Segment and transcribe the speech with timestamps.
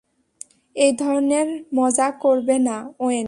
[0.75, 1.47] এই ধরণের
[1.75, 3.19] মজা করবে না, ওয়েন।